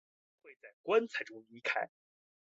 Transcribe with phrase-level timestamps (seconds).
[0.03, 1.87] 或是会在棺材中离开。